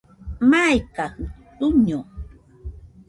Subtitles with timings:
[0.49, 1.25] Maikajɨ
[1.57, 1.99] tuiño